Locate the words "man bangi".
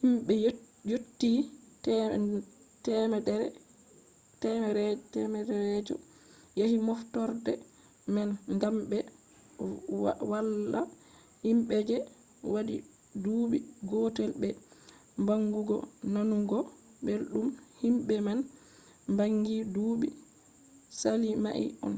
18.26-19.56